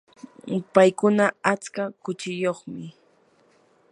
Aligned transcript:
paykuna 0.73 1.25
atska 1.51 1.83
kuchiyuqmi. 2.03 2.85